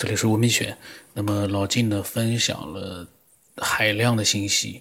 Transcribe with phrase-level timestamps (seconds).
[0.00, 0.74] 这里是吴明选。
[1.12, 3.06] 那么老晋呢分享了
[3.58, 4.80] 海量的信息，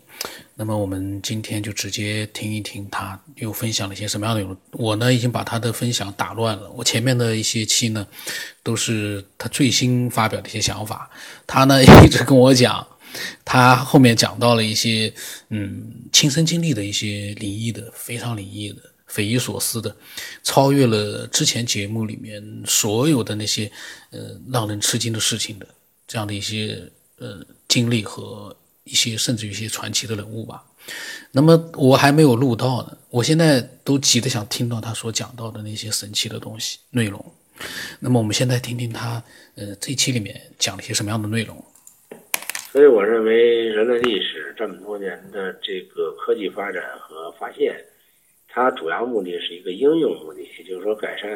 [0.56, 4.56] 那么我们今天就直接听一听他又分享了一些什么样的内容。
[4.72, 8.08] 我呢已经把他的分享打乱了，我前面的一些期呢
[8.64, 11.12] 都是他最新发表的一些想法，
[11.46, 12.88] 他呢 一直跟我讲，
[13.44, 15.14] 他后面讲到了一些
[15.50, 18.82] 嗯亲身经历的一些灵异的，非常灵异的。
[19.10, 19.94] 匪夷所思的，
[20.44, 23.70] 超越了之前节目里面所有的那些
[24.12, 25.68] 呃让人吃惊的事情的
[26.08, 26.80] 这样的一些
[27.18, 30.64] 呃经历和一些甚至于一些传奇的人物吧。
[31.32, 37.34] 那么我还没有录到呢，我现在都急得想听到他所讲到的那些神奇的东西内容。
[38.00, 39.22] 那么我们现在听听他
[39.56, 41.64] 呃这期里面讲了些什么样的内容。
[42.72, 47.76] 所以我认为人类历史这么多年的这个科技发展和发现。
[48.50, 51.30] 它主要目的是一个应用目的，也就是说改善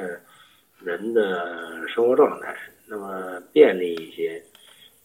[0.84, 4.44] 人的生活状态，那么便利一些。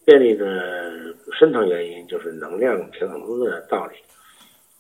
[0.05, 3.97] 便利的深层原因就是能量平衡的道理，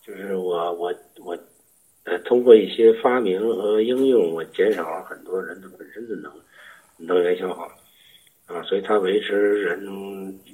[0.02, 0.91] 就是我我
[1.22, 1.39] 我
[2.05, 6.33] 呃通过一些发明和应用，我减少了很多人的本身的能
[6.97, 7.70] 能源消耗
[8.47, 9.84] 啊，所以它维持人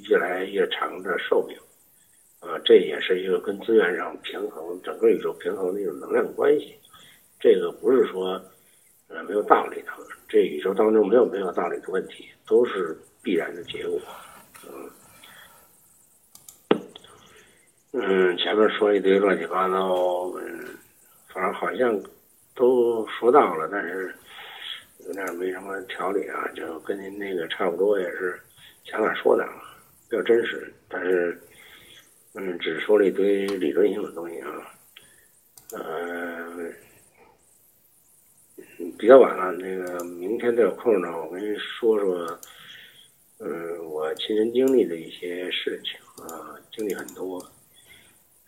[0.08, 1.56] 越来越长的寿命。
[2.64, 6.74] 这也是一个跟资源上平衡，整个宇宙平衡的一种能量关系。
[7.38, 8.40] 这个不是说
[9.08, 9.92] 呃没有道理的，
[10.26, 14.00] 这宇宙当中没有没有道理的问题，都是必然的结果。
[14.66, 14.90] 嗯
[17.92, 20.64] 嗯，前面说一堆乱七八糟，嗯，
[21.28, 22.02] 反正好像
[22.54, 24.14] 都说到了，但是
[25.06, 28.40] 有点没什么条理啊，就跟您那个差不多，也是
[28.84, 29.46] 前面说的
[30.08, 31.38] 比较真实，但是。
[32.36, 34.50] 嗯，只说了一堆理论性的东西啊，
[35.70, 36.72] 呃，
[38.98, 42.40] 比较晚了，那个明天再有空呢，我跟你说说，
[43.38, 47.40] 嗯，我亲身经历的一些事情啊，经历很多，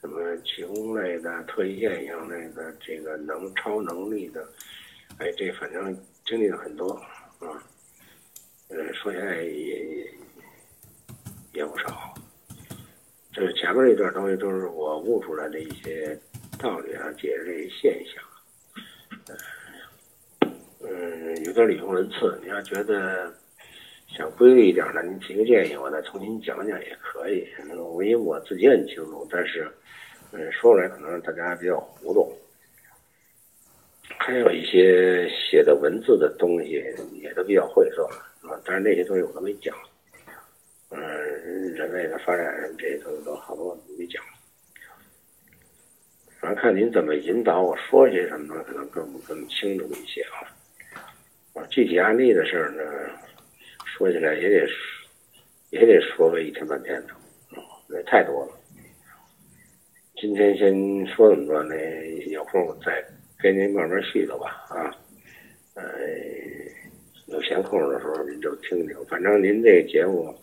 [0.00, 4.48] 什么气功类的、特异现象类的、这个能超能力的，
[5.18, 6.90] 哎，这反正经历了很多
[7.38, 7.62] 啊，
[8.68, 10.12] 呃，说起来也
[11.52, 12.15] 也不少。
[13.36, 16.18] 就是前面那段东西都是我悟出来的一些
[16.58, 18.24] 道理啊，解释这些现象。
[20.80, 22.40] 嗯，有点语无伦次。
[22.42, 23.30] 你要觉得
[24.08, 27.46] 想规律一点的，你提个建议，我再重新讲讲也可以。
[27.60, 29.70] 因为我自己很清楚，但是
[30.32, 32.34] 嗯，说出来可能大家比较糊涂。
[34.18, 36.70] 还有一些写的文字的东西
[37.20, 38.02] 也都比较晦涩
[38.48, 39.76] 啊，但是那些东西我都没讲。
[41.96, 44.22] 嗯，人类的发展这些东西都好多没讲，
[46.38, 50.44] 反正看您怎么引导我说些什么，可能更更清楚一些啊。
[51.54, 52.82] 啊，具体案例的事儿呢，
[53.86, 54.68] 说起来也得
[55.70, 57.14] 也得说个一天半天的，
[57.88, 58.52] 那太多了。
[60.20, 60.74] 今天先
[61.06, 61.74] 说这么多，那
[62.28, 63.02] 有空再
[63.38, 64.94] 跟您慢慢絮叨吧啊。
[65.74, 65.82] 呃，
[67.26, 70.34] 有闲空的时候您就听听，反正您这个节目。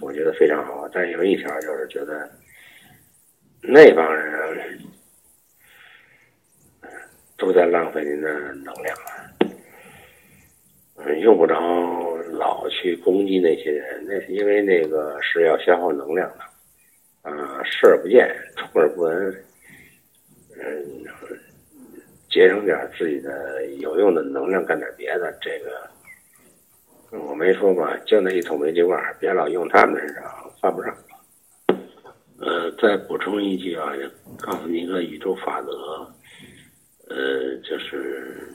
[0.00, 2.28] 我觉得非常好，但有一条就是觉得
[3.62, 4.78] 那帮人
[7.38, 8.96] 都在浪费您的能量，
[10.96, 19.44] 嗯，用不着老去攻击那些人，那是因为那个是要消耗能量的，啊，视而不见，充耳不闻，
[20.58, 21.04] 嗯，
[22.28, 25.93] 节省点自己的有用的能量，干点别的，这个。
[27.18, 30.24] 我没说过，就那一桶煤气罐，别老用他们身上，
[30.60, 30.96] 犯不上。
[32.38, 33.92] 呃，再补充一句啊，
[34.38, 35.70] 告诉你一个宇宙法则，
[37.08, 38.52] 呃，就是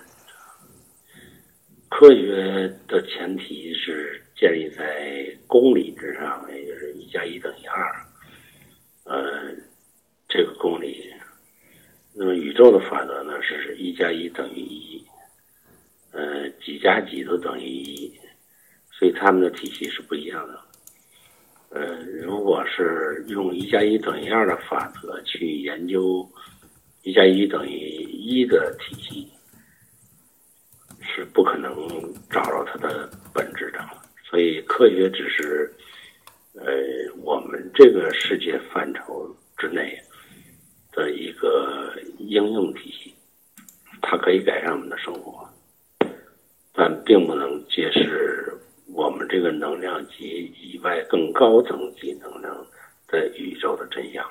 [1.90, 8.06] 科学的前提是建立在公理之上，也就是一加一等于二。
[9.06, 9.56] 呃，
[10.28, 11.12] 这个公理，
[12.14, 15.04] 那么宇宙的法则呢，是一加一等于一，
[16.12, 18.19] 呃，几加几都等于一。
[19.00, 20.60] 所以他们的体系是不一样的。
[21.70, 26.28] 呃，如果是用一加一等于二的法则去研究
[27.04, 27.78] 一加一等于
[28.12, 29.32] 一的体系，
[31.00, 31.72] 是不可能
[32.30, 33.80] 找到它的本质的。
[34.30, 35.74] 所以科学只是
[36.56, 36.66] 呃
[37.24, 39.98] 我们这个世界范畴之内
[40.92, 43.16] 的一个应用体系，
[44.02, 45.48] 它可以改善我们的生活，
[46.74, 48.49] 但并不能揭示。
[49.00, 52.54] 我们这个能量级以外更高层级能量
[53.08, 54.30] 的宇宙的真相，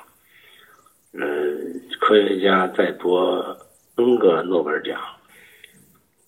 [1.14, 3.56] 嗯，科学家再多
[3.96, 5.00] N 个诺贝尔奖，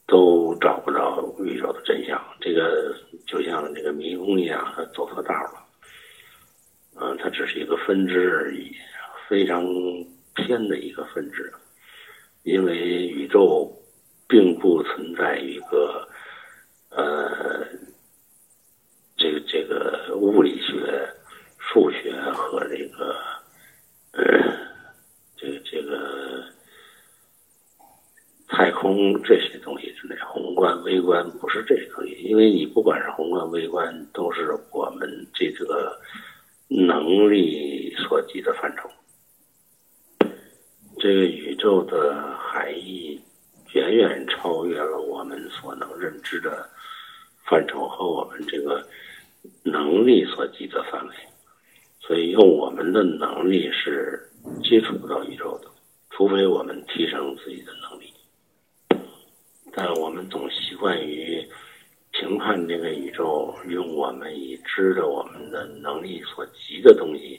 [0.07, 2.19] 都找不着宇宙的真相。
[2.41, 2.97] 这个
[3.27, 5.63] 就像这个迷宫一样，它走错道了。
[6.99, 8.75] 嗯，它只是一个分支而已，
[9.29, 9.63] 非常
[10.35, 11.53] 偏的一个分支。
[12.45, 12.75] 因为
[13.07, 13.71] 宇宙
[14.27, 16.09] 并不存在一个
[16.89, 17.65] 呃，
[19.21, 20.75] 这个这个物理学、
[21.59, 23.15] 数学和这个
[24.13, 24.25] 呃，
[25.37, 26.43] 这个这个
[28.49, 32.15] 太空这些东西之内，宏观、微观不是这些东西。
[32.23, 35.95] 因为你不管是宏观、微观，都是我们这个
[36.69, 38.89] 能力所及的范畴。
[40.99, 43.21] 这个宇宙的含义
[43.75, 46.67] 远远超越了我们所能认知的
[47.45, 48.83] 范畴和我们这个
[50.01, 51.15] 能力所及的范围，
[52.01, 54.19] 所以用我们的能力是
[54.65, 55.69] 接触不到宇宙的，
[56.09, 58.11] 除非我们提升自己的能力。
[59.73, 61.47] 但我们总习惯于
[62.13, 67.39] 评判这个宇宙，用我们已知的我们的能力所及的东西。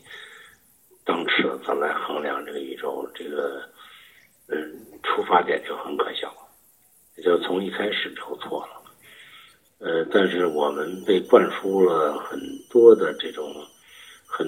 [1.03, 3.67] 当尺子来衡量这个宇宙，这个
[4.49, 6.31] 嗯出发点就很可笑，
[7.17, 8.80] 也就从一开始就错了。
[9.83, 12.39] 呃，但是我们被灌输了很
[12.69, 13.51] 多的这种
[14.27, 14.47] 很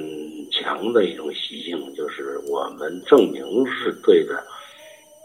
[0.51, 4.45] 强的一种习性，就是我们证明是对的，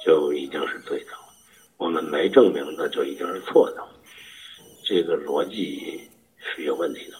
[0.05, 1.12] 就一定是对的；
[1.76, 3.84] 我们没证明的，就一定是错的。
[4.82, 6.00] 这个逻辑
[6.38, 7.19] 是有问题的。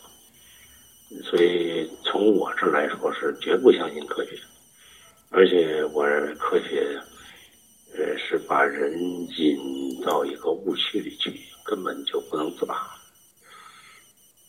[1.23, 4.31] 所以，从我这来说是绝不相信科学，
[5.31, 6.99] 而且我认为科学，
[7.99, 8.97] 呃，是把人
[9.37, 11.33] 引到一个误区里去，
[11.65, 12.89] 根本就不能自拔。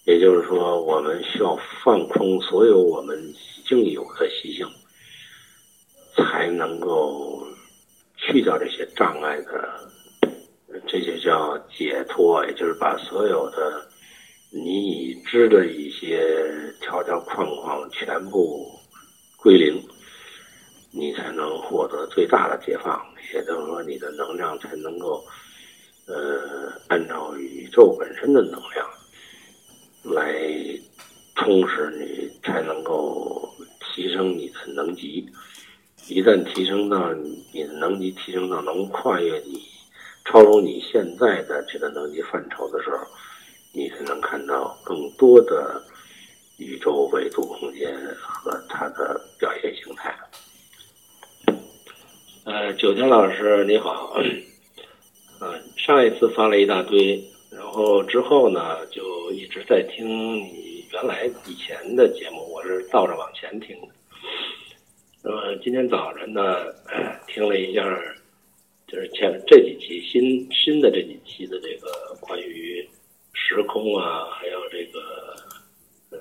[0.05, 4.67] 也就是说，我们需要放空所有我们已经有的习性，
[6.15, 7.43] 才能够
[8.17, 9.91] 去掉这些障碍的，
[10.87, 13.89] 这就叫解脱，也就是把所有的。
[14.51, 16.35] 你已知的一些
[16.81, 18.67] 条条框框全部
[19.37, 19.79] 归零，
[20.91, 22.99] 你才能获得最大的解放。
[23.33, 25.25] 也就是说，你的能量才能够，
[26.07, 28.89] 呃，按照宇宙本身的能量
[30.03, 30.43] 来
[31.35, 33.49] 充实你，才能够
[33.79, 35.27] 提升你的能级。
[36.07, 39.61] 一旦提升到你的能级提升到能跨越你、
[40.25, 42.97] 超出你现在的这个能级范畴的时候。
[43.71, 45.79] 你才能看到更多的
[46.57, 50.11] 宇宙维度空间和它的表现形态。
[52.49, 54.17] 呃，九天老师你好，
[55.39, 63.89] 呃，上一次发了一大堆，然后之后呢就一直在听你原来以前的节目，我是倒着往前听的。
[65.23, 66.73] 那么今天早晨呢，
[67.29, 67.83] 听了一下，
[68.87, 72.83] 就是前这几期新新的这几期的这个关于。
[73.31, 74.99] 时空啊，还有这个，
[76.09, 76.19] 呃，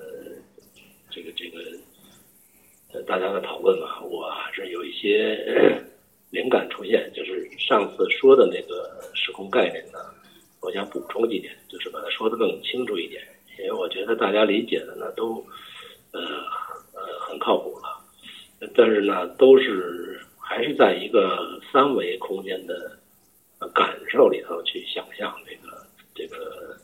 [1.09, 5.83] 这个这个，大家的讨论嘛，我还是有一些
[6.31, 7.11] 灵感出现。
[7.13, 9.99] 就是上次说的那个时空概念呢，
[10.61, 13.21] 我想补充几点，就是把它说的更清楚一点，
[13.57, 15.45] 因为我觉得大家理解的呢都，
[16.11, 16.19] 呃
[16.93, 22.97] 呃很靠谱了，但是呢都是还是在一个三维空间的
[23.73, 25.77] 感受里头去想象这个
[26.13, 26.77] 这个。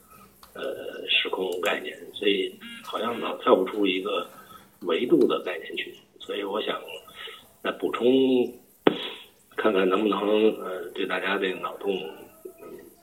[0.58, 2.50] 呃，时空概念，所以
[2.82, 4.26] 好像老跳不出一个
[4.84, 6.82] 维度的概念去，所以我想
[7.62, 8.06] 再补充，
[9.56, 10.20] 看看能不能
[10.60, 11.96] 呃对大家这个脑洞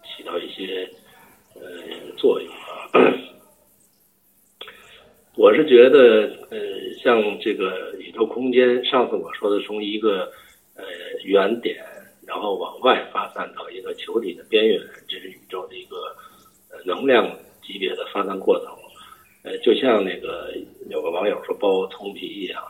[0.04, 0.88] 起到一些
[1.54, 1.62] 呃
[2.16, 2.90] 作用啊。
[5.37, 6.59] 我是觉得呃，
[7.02, 10.30] 像这个宇宙空间，上次我说的从一个
[10.76, 10.85] 呃
[11.25, 11.82] 原点，
[12.26, 14.78] 然后往外发散到一个球体的边缘，
[15.09, 15.97] 这是宇宙的一个
[16.71, 16.82] 呃。
[16.85, 17.26] 能量
[17.62, 18.66] 级别的发散过程，
[19.44, 20.52] 呃，就像那个
[20.90, 22.61] 有个网友说剥葱皮一样，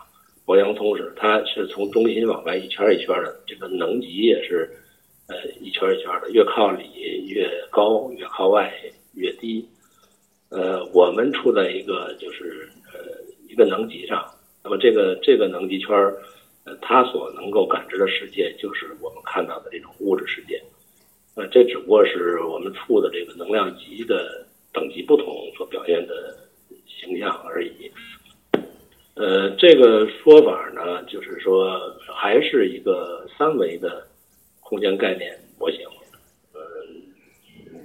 [0.44, 4.68] 剥洋葱似的，它是从中心往外一圈一圈的，这个能级也是，
[5.28, 6.84] 呃，一圈一圈的，越靠里
[7.28, 8.72] 越高，越靠外
[9.14, 9.64] 越低。
[10.50, 13.00] 呃，我们处在一个就是呃
[13.48, 14.24] 一个能级上，
[14.64, 15.96] 那么这个这个能级圈
[16.64, 20.60] 呃，它所能够感知的世界就是我们看到的这种物质世界。
[21.34, 26.36] 呃，这只不过是我们处的这个能量级的等级不同所表现的
[26.86, 27.90] 形象而已。
[29.14, 31.78] 呃，这个说法呢，就是说
[32.14, 34.06] 还是一个三维的
[34.60, 35.80] 空间概念模型。
[36.54, 36.60] 呃，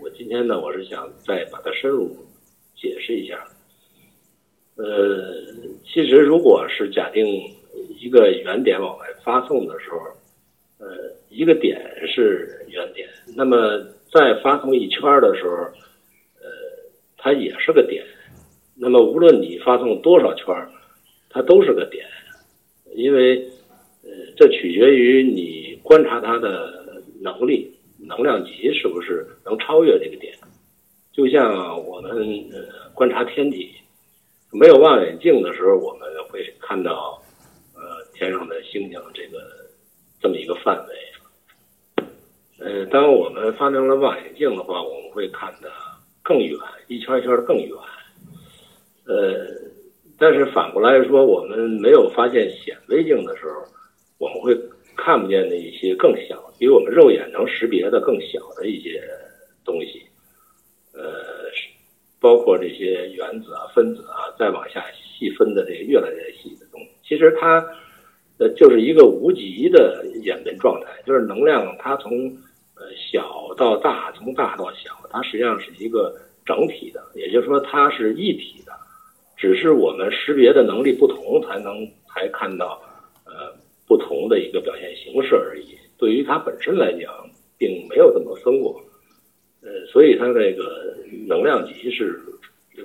[0.02, 2.16] 我今天呢，我是想再把它深入
[2.76, 3.44] 解释一下。
[4.78, 5.34] 呃，
[5.86, 7.26] 其实如果是假定
[8.00, 9.98] 一个原点往外发送的时候，
[10.80, 13.06] 呃，一个点是原点。
[13.36, 13.78] 那么
[14.14, 15.56] 再发送一圈的时候，
[16.40, 16.48] 呃，
[17.18, 18.02] 它也是个点。
[18.76, 20.56] 那么无论你发送多少圈，
[21.38, 22.04] 它都是个点，
[22.96, 23.48] 因为
[24.02, 30.34] 呃，这取决于你观察它的能力、能量级是不是能超越这个点。
[31.12, 32.10] 就像我们
[32.52, 33.72] 呃观察天体，
[34.52, 37.22] 没有望远镜的时候，我们会看到
[37.76, 37.82] 呃
[38.16, 39.38] 天上的星星这个
[40.20, 40.96] 这么一个范围。
[42.58, 45.70] 呃，当我们发明了望远镜的话，我们会看得
[46.24, 47.70] 更远，一圈一圈的更远。
[49.06, 49.48] 呃，
[50.20, 53.64] 但是反过来说，我们没有发现显微镜的时候，
[54.18, 54.58] 我们会
[54.96, 59.00] 看不见的一些更小，比我们肉眼能识别的更小的一些
[59.64, 60.02] 东西。
[60.94, 61.04] 呃，
[62.20, 67.64] 包括这些原子啊、分子啊，再往下细分的这个越来越细的东西，其实它
[68.40, 72.12] 呃就是一个无极的演变状态，就是能量它从
[72.76, 78.72] 呃小到大，从大到小，它实际上是一个整体的，也就是说它是一体的。
[79.38, 82.82] 只是我们识别的能力不同，才能才看到，
[83.24, 83.56] 呃，
[83.88, 85.78] 不同的一个表现形式而已。
[85.98, 87.14] 对于它本身来讲，
[87.58, 88.82] 并没有这么分过，
[89.62, 92.20] 呃，所以它这个能量级是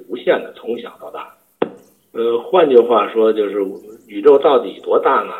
[0.09, 1.35] 无限的，从小到大。
[2.13, 3.65] 呃，换句话说，就是
[4.07, 5.33] 宇宙到底多大呢？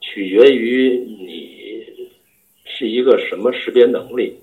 [0.00, 1.94] 取决于你
[2.64, 4.34] 是一个什么识别能力。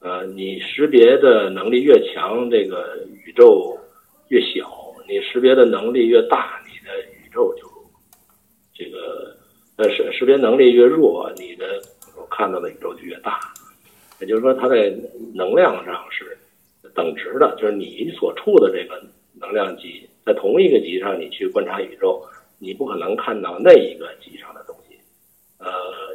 [0.00, 3.78] 呃，你识别的能力越强，这个宇宙
[4.28, 4.67] 越小。
[5.08, 7.66] 你识别的能力越大，你的宇宙就
[8.74, 9.34] 这个
[9.76, 11.80] 呃识识别能力越弱，你的
[12.14, 13.40] 我看到的宇宙就越大。
[14.20, 14.94] 也就是说，它在
[15.32, 16.38] 能量上是
[16.94, 19.02] 等值的，就是你所处的这个
[19.40, 22.22] 能量级，在同一个级上，你去观察宇宙，
[22.58, 24.98] 你不可能看到那一个级上的东西。
[25.58, 25.70] 呃，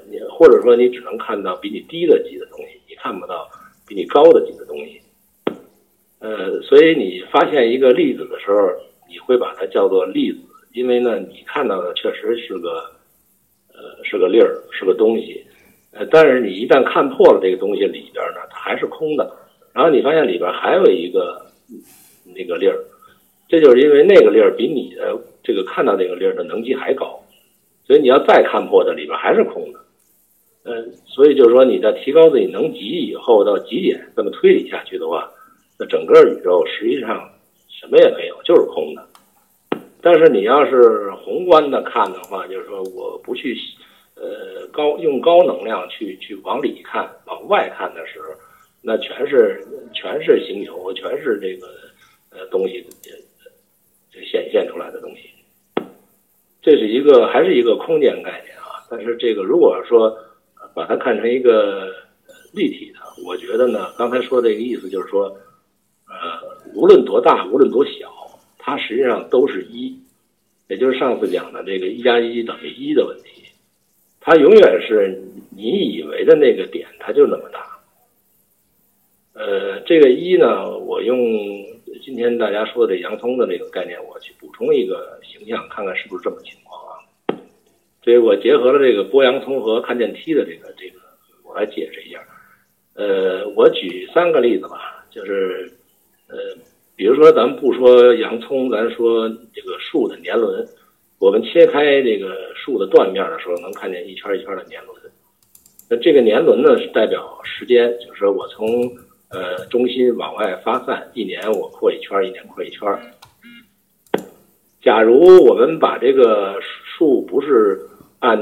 [0.08, 3.50] 你或者说你只能看到比你低的级的东西，你看不到
[3.88, 5.02] 比你高的级的东西。
[6.24, 8.56] 呃，所以你发现一个粒子的时候，
[9.10, 10.39] 你会把它叫做粒子，
[10.72, 12.70] 因为呢，你看到的确实是个，
[13.74, 15.44] 呃，是个粒儿，是个东西。
[15.92, 19.30] 呃，但是你一旦看破了这个东西里边呢，它还是空的。
[19.74, 21.46] 然后你发现里边还有一个
[22.34, 22.80] 那个粒儿，
[23.50, 27.22] 这就是因为那个粒儿比你的这个看到这个粒儿的能级还高，
[27.86, 29.80] 所以你要再看破的里边还是空的。
[30.63, 35.30] 嗯，所以就是说你在提高自己能级以后到极点这么推理下去的话。
[35.80, 37.30] 那整个宇宙实际上
[37.68, 39.08] 什么也没有，就是空的。
[40.01, 43.56] 但是你要是宏观的看的话，就是说我不去
[44.15, 48.27] 呃高用高能量去去往里看、往外看的时候，
[48.82, 51.68] 那全是全是星球，全是这个
[52.32, 52.86] 呃东西
[54.12, 55.30] 这显现出来的东西。
[56.62, 58.84] 这是一个还是一个空间概念啊？
[58.89, 60.13] 但是这个如果说
[60.75, 61.89] 把它看成一个
[62.53, 65.36] 立体的，我觉得呢，刚才说这个意思就是说。
[66.75, 68.12] 无论多大，无论多小，
[68.58, 69.96] 它实际上都是一，
[70.68, 73.44] 也就是上次讲的这个一加一等于一的问题。
[74.20, 77.77] 它永远是你以为的那个点，它就那么大。
[79.34, 81.18] 呃，这个一呢，我用
[82.03, 86.92] 今天大家说的这洋葱的这个概念，我去补充一个形象，看看是不是这么情况啊？
[88.03, 91.00] 所以我结合了这个剥洋葱和看电梯的这个这个，
[91.44, 92.20] 我来解释一下。
[92.96, 95.72] 呃，我举三个例子吧，就是。
[96.27, 96.38] 呃，
[96.96, 100.65] 比如说，咱们不说洋葱，咱说这个树的年轮。
[101.20, 104.96] 我们切开这个树的断面的时候，能看见一圈一圈的年轮。
[105.89, 108.92] 那这个年轮呢，是代表时间，就是说我从
[109.30, 112.86] 呃中心往外发散，一年我扩一圈，一年扩一圈。
[114.82, 117.80] 假如我们把这个树不是
[118.20, 118.38] 按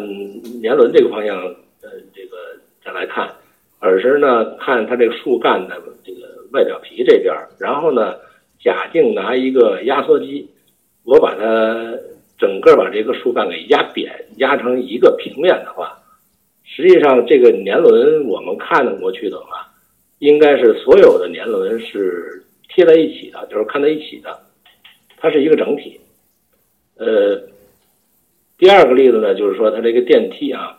[0.59, 1.37] 年轮这个方向
[1.81, 2.37] 呃这个
[2.83, 3.31] 再来看，
[3.79, 5.79] 而是呢看它这个树干的。
[6.51, 8.15] 外表皮这边，然后呢，
[8.59, 10.49] 假定拿一个压缩机，
[11.03, 11.97] 我把它
[12.37, 15.97] 整个把这个树干给压扁，压成一个平面的话，
[16.63, 19.67] 实际上这个年轮我们看过去的话，
[20.19, 24.39] 应该是所有的年轮是贴在一起的，就是看在一起的，
[25.17, 25.99] 它是一个整体。
[26.97, 27.41] 呃，
[28.57, 30.77] 第二个例子呢，就是说它这个电梯啊，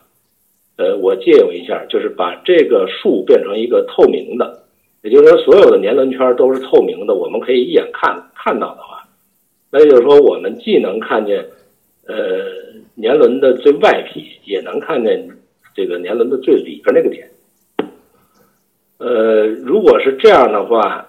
[0.77, 4.63] 呃，我借用一下，就是把这个树变成一个透明的。
[5.03, 9.05] 也就是说，所有的年轮圈都是透明的，我们可以一眼看看到的话，
[9.69, 11.45] 那就是说，我们既能看见，
[12.07, 12.15] 呃，
[12.95, 15.29] 年轮的最外皮，也能看见
[15.75, 17.29] 这个年轮的最里边那个点。
[18.97, 21.05] 呃，如果是这样的话，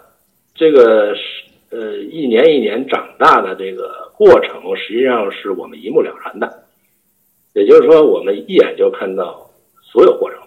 [0.56, 6.64] 这个是呃一年一年长大的这个过程，实际上是我们一目了然的。
[7.52, 9.48] 也就是说，我们一眼就看到
[9.80, 10.46] 所有过程了。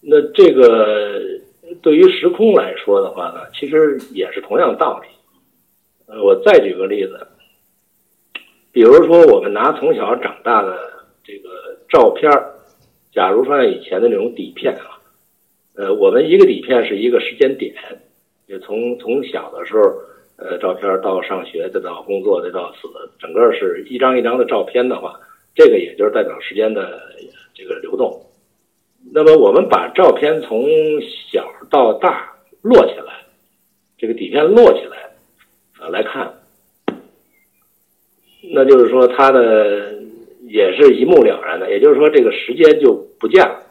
[0.00, 1.31] 那这个。
[1.80, 5.08] 对于时空来说的话呢，其实也是同样道理。
[6.06, 7.26] 呃，我再举个例子，
[8.70, 10.78] 比如说我们拿从小长大的
[11.24, 11.48] 这个
[11.88, 12.30] 照片
[13.12, 14.98] 假如说以前的那种底片啊，
[15.74, 17.74] 呃，我们一个底片是一个时间点，
[18.48, 19.82] 就从从小的时候，
[20.36, 22.88] 呃，照片到上学再到工作再到死，
[23.18, 25.18] 整个是一张一张的照片的话，
[25.54, 27.00] 这个也就是代表时间的
[27.54, 28.20] 这个流动。
[29.10, 30.68] 那么我们把照片从
[31.30, 32.32] 小到大
[32.62, 33.12] 摞起来，
[33.98, 35.10] 这个底片摞起来
[35.78, 36.32] 啊来看，
[38.52, 39.94] 那就是说它的
[40.46, 43.62] 也是一目了然的，也就是说这个时间就不见了，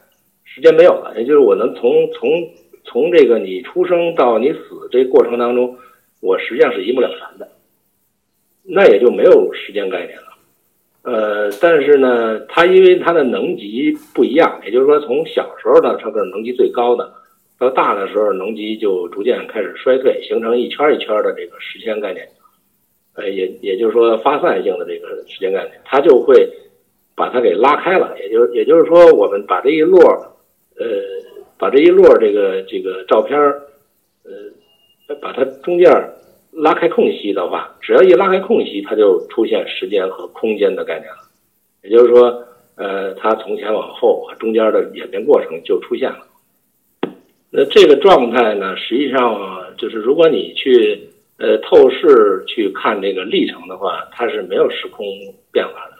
[0.43, 2.49] 时间没有了，也就是我能从从
[2.83, 5.77] 从这个你出生到你死这过程当中，
[6.19, 7.49] 我实际上是一目了然的，
[8.63, 10.30] 那也就没有时间概念了。
[11.03, 17.11] 呃，但是呢，它因为它的能级不一样，也就是说，从小时候呢，它的能级最高的，
[17.57, 22.27] 到大的时候，能级就逐渐开始衰退，形成一圈一圈的这个时间概念。
[23.15, 26.47] 呃，也也就是说，发散性的这个时间概念，它就会
[27.15, 28.15] 把它给拉开了。
[28.19, 29.97] 也就也就是说，我们把这一摞，
[30.77, 30.85] 呃，
[31.57, 33.39] 把这一摞这个这个照片
[34.23, 35.89] 呃，把它中间。
[36.51, 41.19] 拉开空隙的话，只要一拉开空隙，它就出现时间和空间的概念了。
[41.81, 42.43] 也就是说，
[42.75, 46.27] 呃，它从前往后中间的演变过程就出现了。
[47.49, 55.05] 那这个状态呢，实际上就是如果你去呃透视去看这个历程的话，它是没有时空
[55.51, 55.97] 变化的。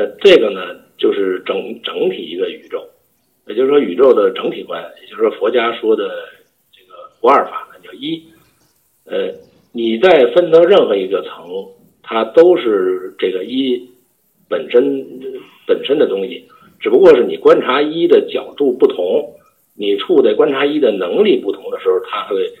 [0.00, 0.60] 呃，这个呢，
[0.96, 2.86] 就是整整体一个宇宙，
[3.46, 6.10] 也就是说宇宙的整体观，也就是说佛家说的
[6.70, 8.22] 这个不二法呢，叫一，
[9.06, 9.32] 呃。
[9.74, 11.66] 你在分得任何一个层，
[12.02, 13.88] 它都是这个一
[14.46, 14.84] 本身
[15.66, 16.44] 本身的东西，
[16.78, 19.32] 只不过是你观察一的角度不同，
[19.74, 22.52] 你处在观察一的能力不同的时候，它会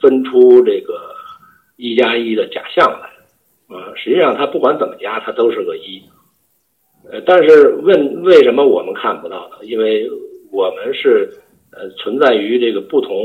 [0.00, 0.94] 分出这个
[1.76, 3.10] 一加一的假象来。
[3.76, 6.00] 啊，实际上它不管怎么加，它都是个一。
[7.10, 9.56] 呃，但是问为什么我们看不到呢？
[9.66, 10.08] 因为
[10.52, 11.28] 我们是
[11.72, 13.18] 呃存在于这个不同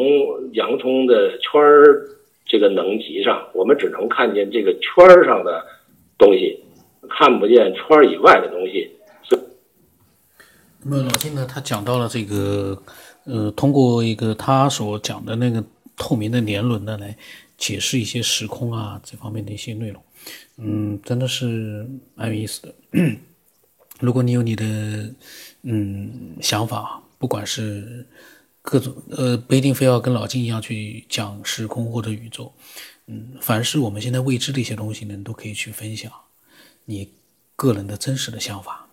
[0.53, 2.07] 洋葱的圈儿。
[2.49, 5.63] 这个能级上，我们只能看见这个圈儿上的
[6.17, 6.59] 东西，
[7.07, 8.89] 看不见圈儿以外的东西。
[10.81, 12.81] 那么老金呢，他讲到了这个，
[13.25, 15.63] 呃，通过一个他所讲的那个
[15.95, 17.15] 透明的年轮呢，来
[17.55, 20.01] 解释一些时空啊这方面的一些内容。
[20.57, 22.73] 嗯，真的是蛮有意思的。
[23.99, 24.65] 如果你有你的
[25.61, 28.03] 嗯想法，不管是。
[28.61, 32.51] 各种呃不一定非要跟老金一样去讲时空或者宇宙，
[33.07, 36.11] 嗯，凡是我们现在未知的一些东西呢，都可以去分享
[36.85, 37.09] 你
[37.55, 38.87] 个人的真实的想法，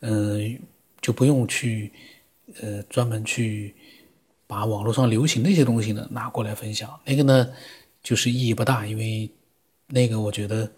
[0.00, 0.58] 嗯，
[1.00, 1.92] 就不用去
[2.60, 3.74] 呃专门去
[4.46, 7.52] 把网络上流行的一些东西呢拿过来分享，那个呢
[8.02, 9.28] 就是意义不大，因为
[9.88, 10.70] 那个我觉得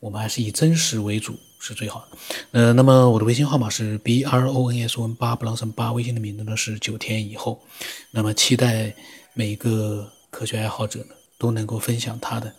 [0.00, 1.38] 我们还是以真实为主。
[1.62, 2.16] 是最好的，
[2.52, 7.62] 呃，那么我的微信号码是 b r o n s o n 八布朗森八，微信的名字呢是九天以后，
[8.10, 8.96] 那么期待
[9.34, 12.50] 每一个科学爱好者呢都能够分享他的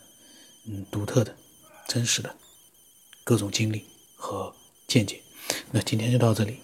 [0.68, 1.34] 嗯独特的、
[1.88, 2.32] 真实的
[3.24, 4.54] 各种经历和
[4.86, 5.20] 见解。
[5.72, 6.58] 那今天就到这里。